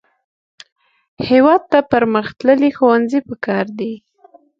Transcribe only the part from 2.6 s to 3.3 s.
ښوونځي